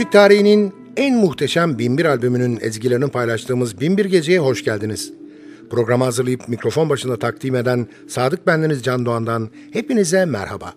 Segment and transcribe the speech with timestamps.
[0.00, 5.12] Müzik tarihinin en muhteşem Binbir albümünün ezgilerini paylaştığımız Binbir Gece'ye hoş geldiniz.
[5.70, 10.74] Programı hazırlayıp mikrofon başında takdim eden Sadık Bendeniz Can Doğan'dan hepinize merhaba.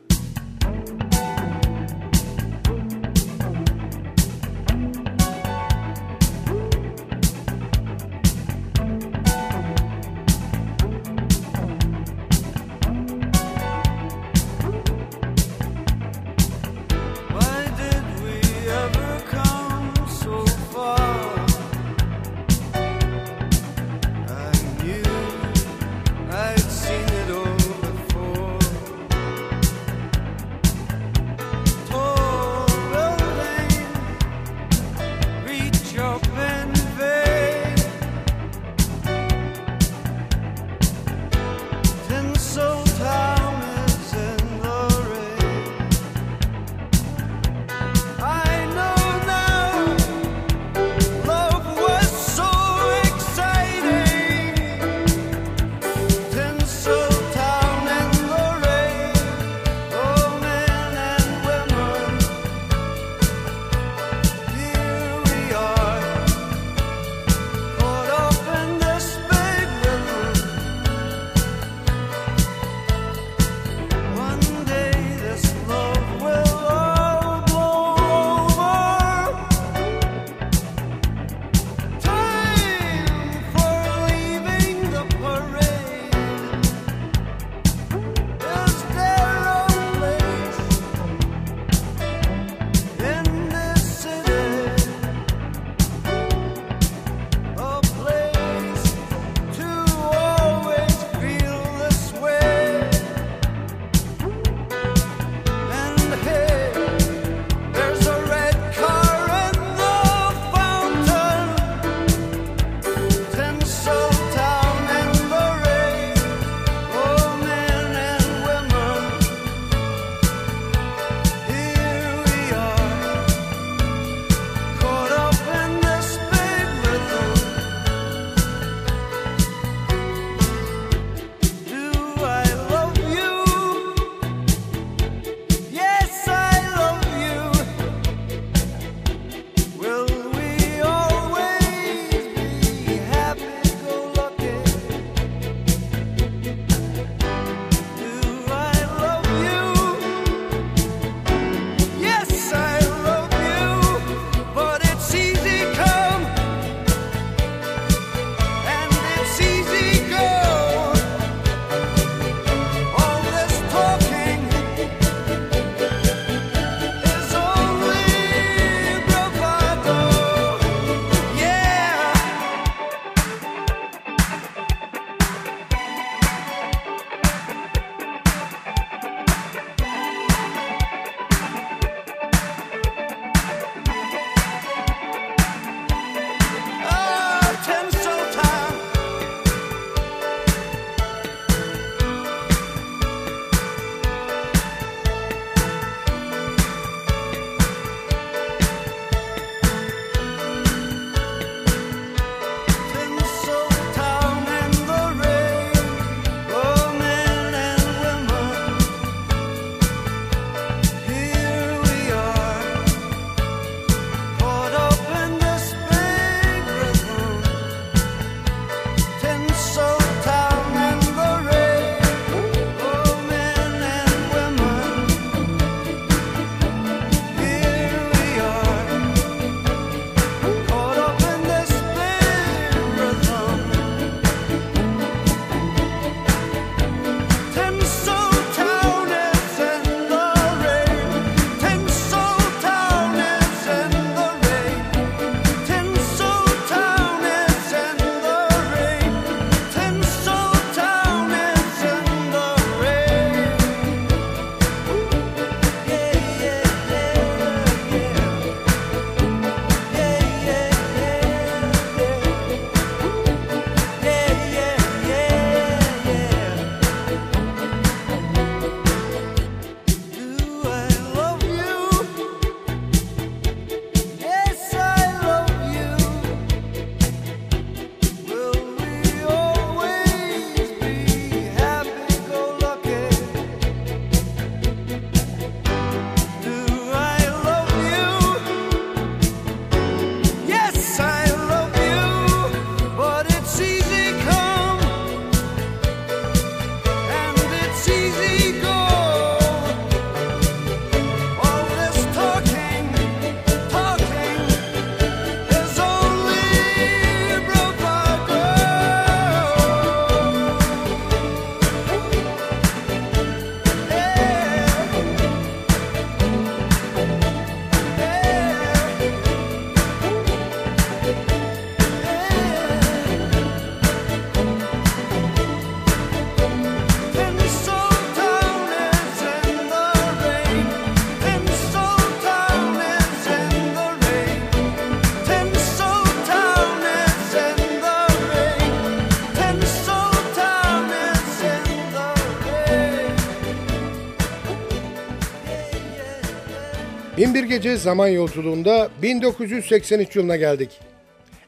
[347.53, 350.79] gece zaman yolculuğunda 1983 yılına geldik.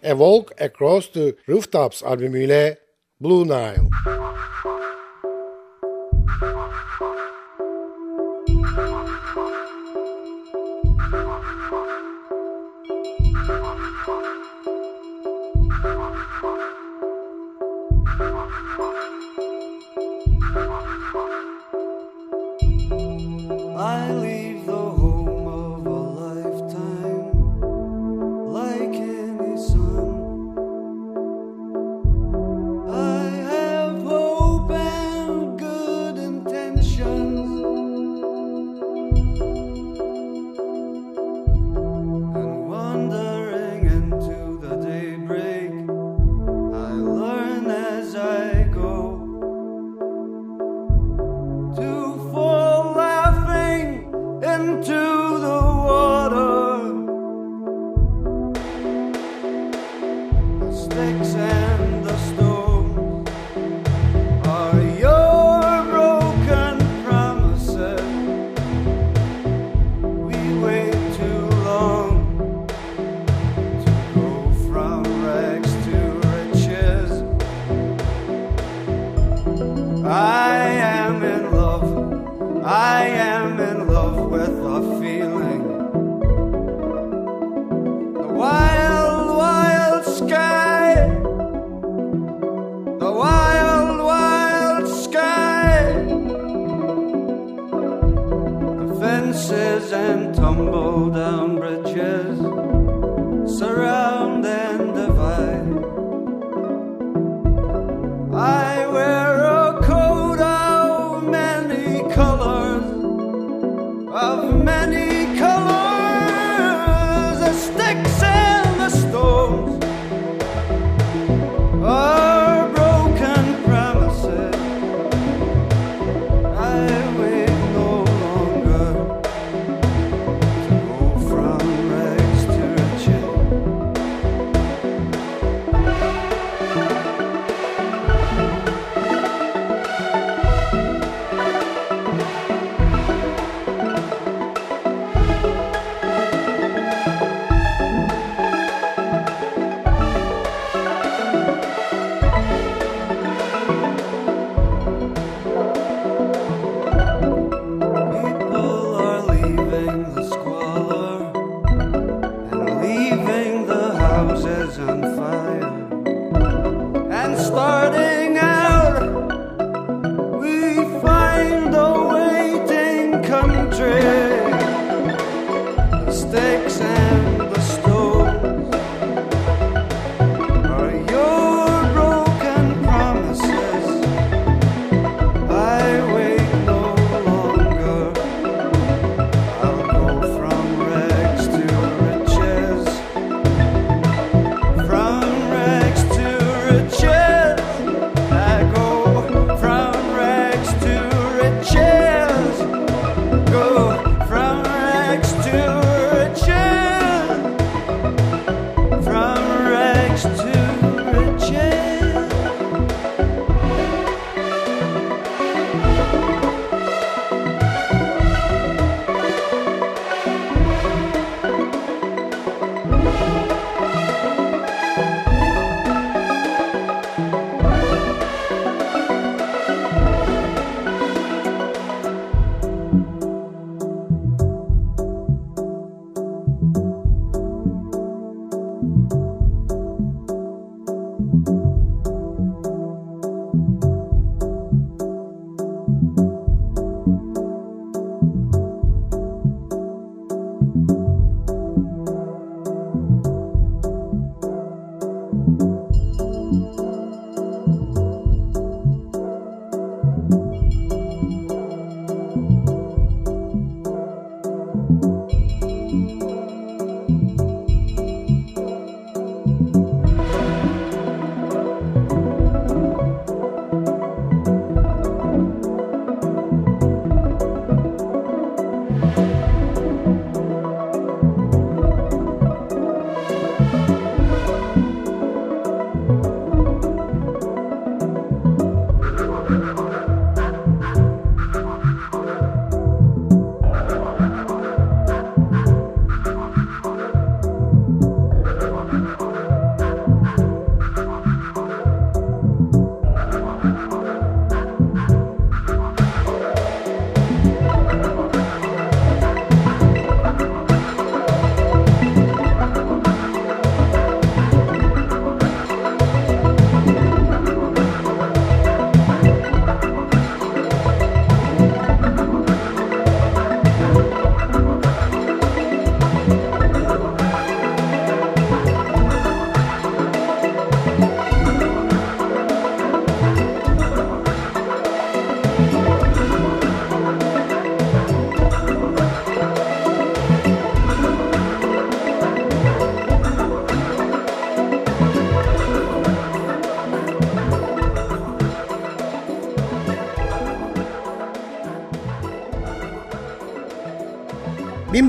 [0.04, 2.78] A Walk Across the Rooftops albümüyle
[3.22, 3.76] Blue Nile.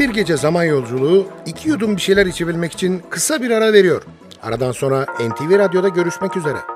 [0.00, 4.03] bir gece zaman yolculuğu iki yudum bir şeyler içebilmek için kısa bir ara veriyor.
[4.43, 6.75] Aradan sonra NTV Radyo'da görüşmek üzere.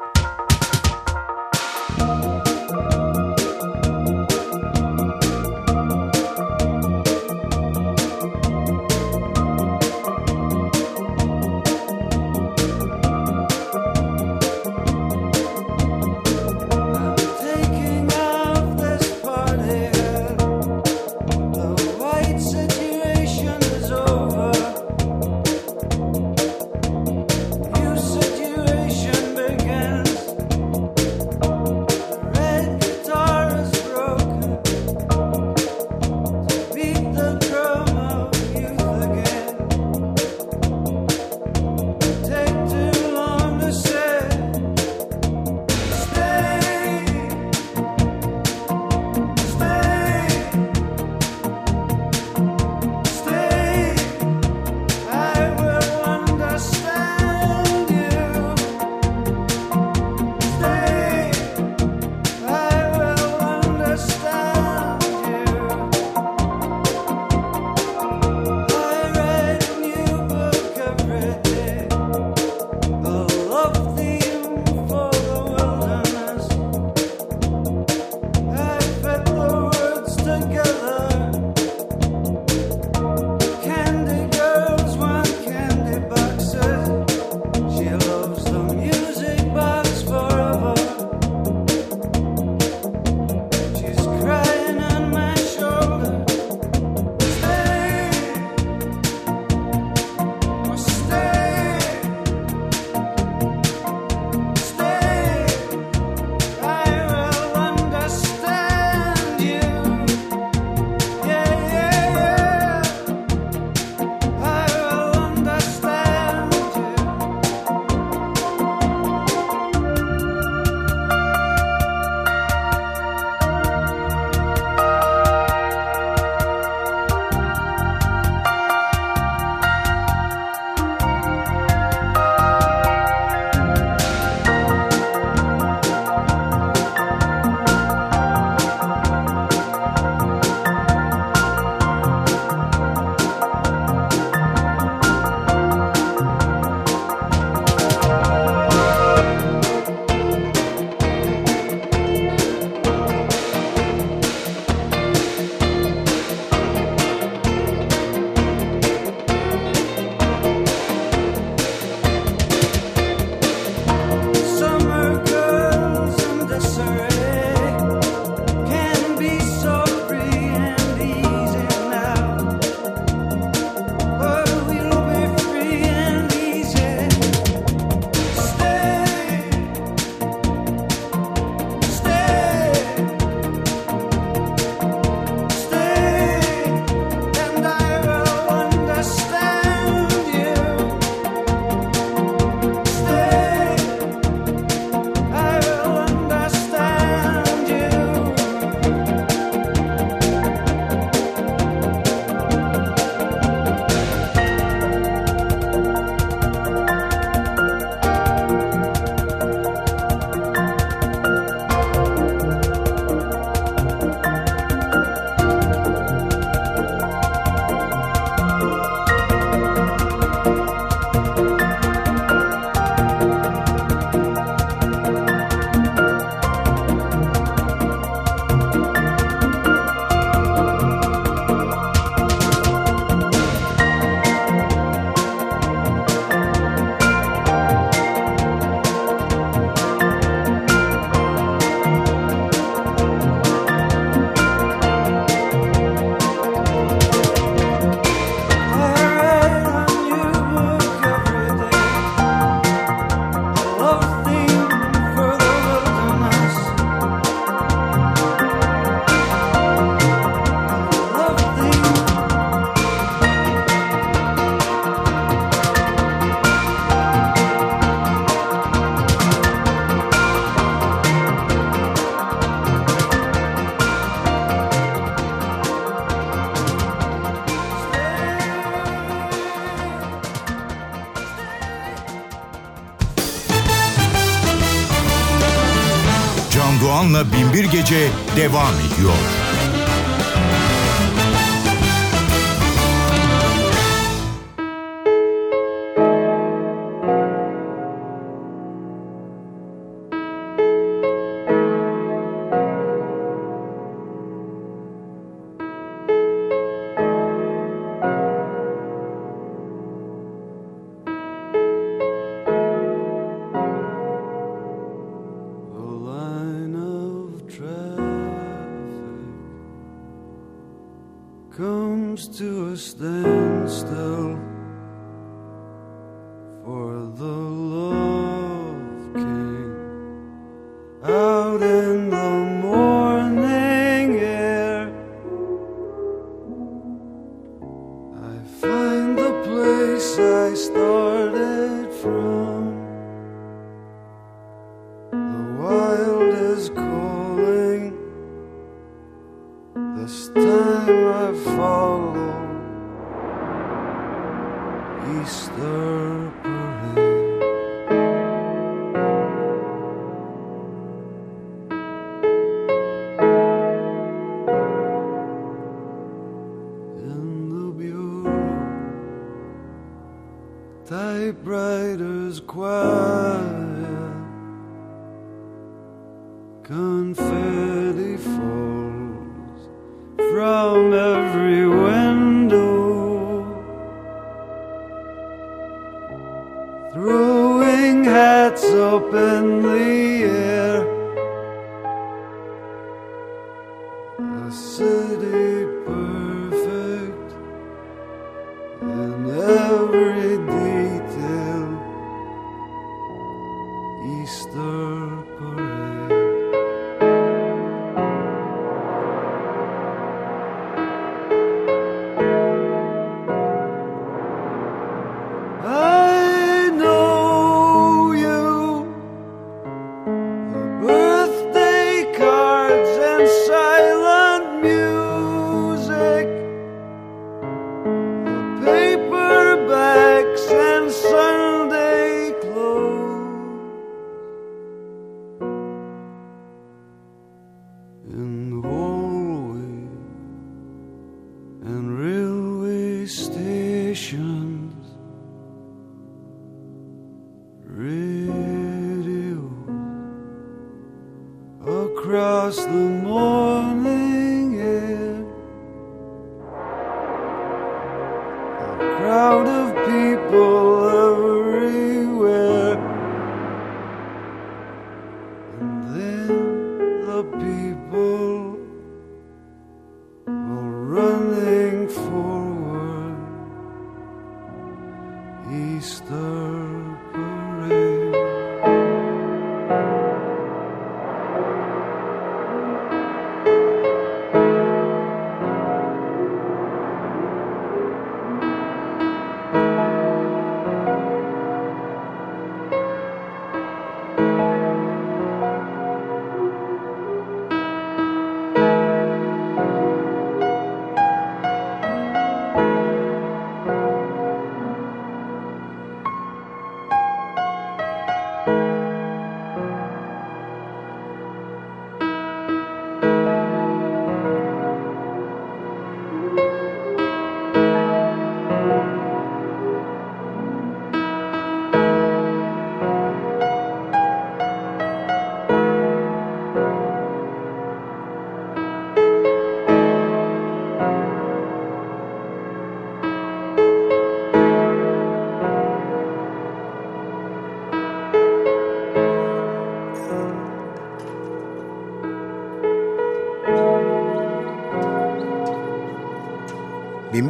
[288.36, 289.39] devam ediyor.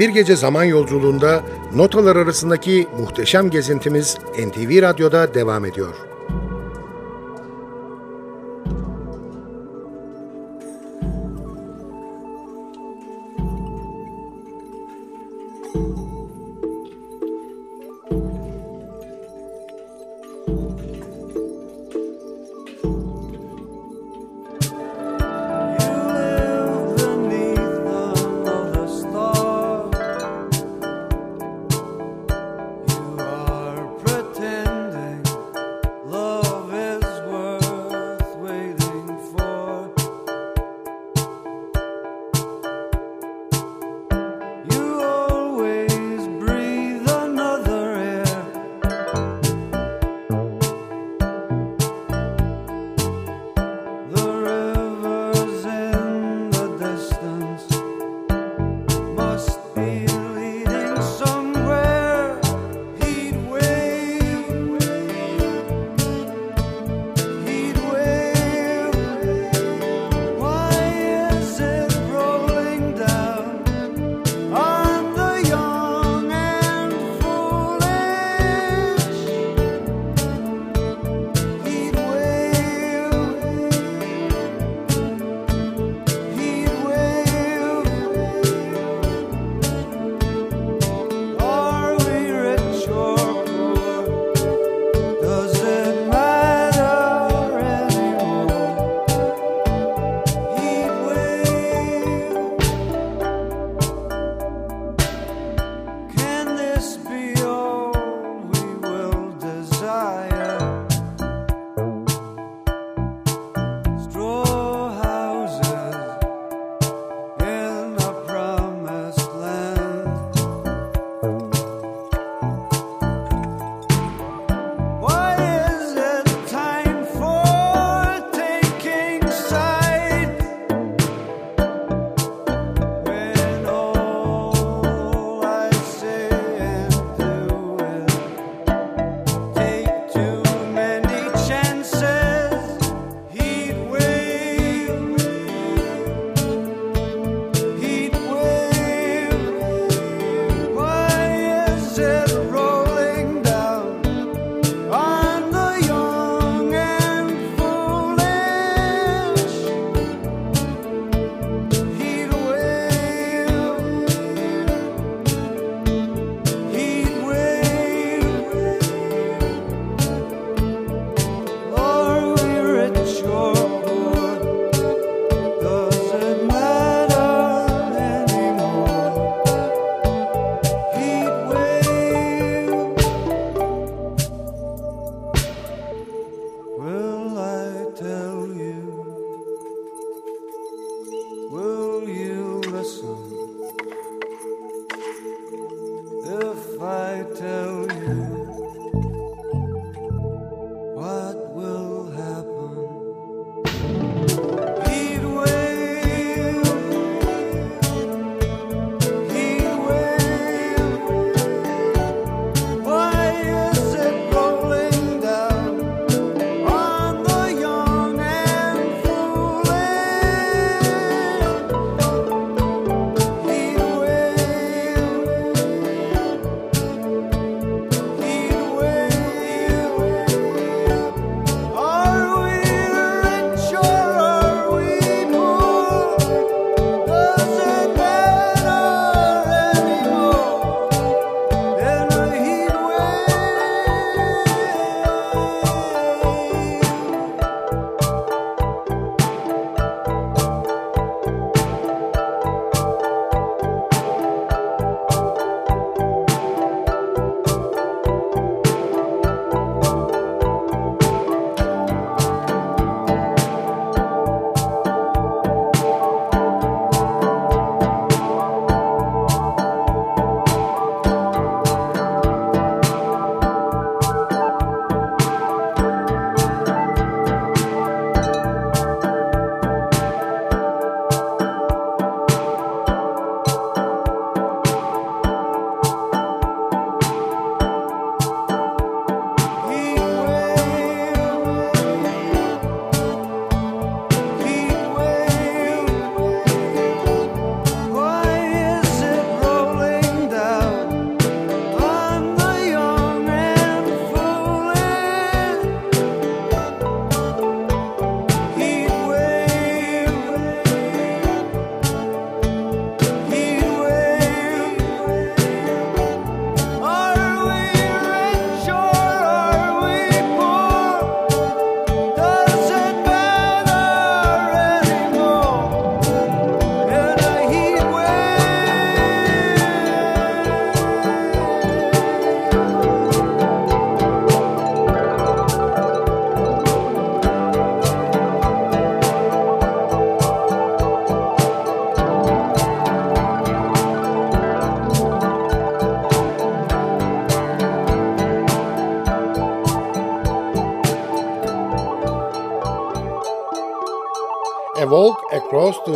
[0.01, 1.43] Bir Gece Zaman Yolculuğunda
[1.75, 6.10] notalar arasındaki muhteşem gezintimiz NTV Radyo'da devam ediyor.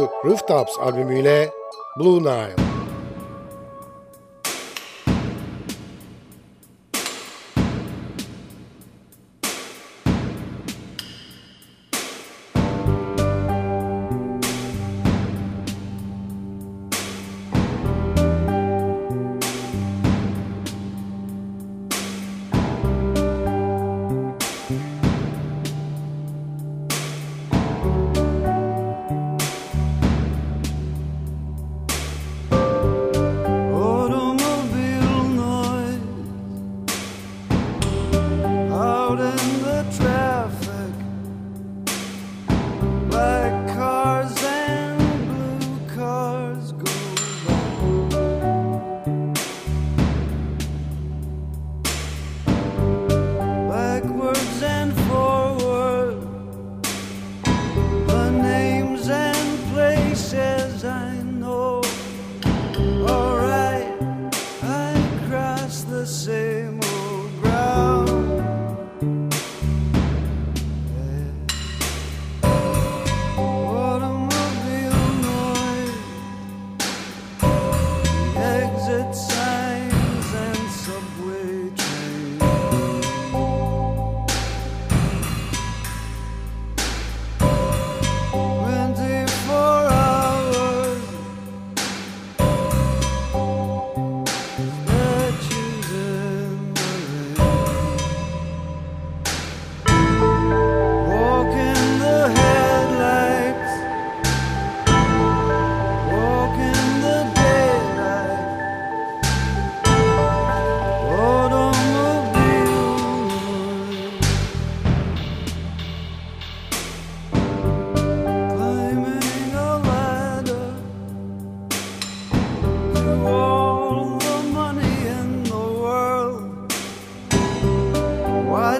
[0.00, 1.50] Rooftops albümüyle
[1.98, 2.73] Blue Nile.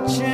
[0.05, 0.34] Watching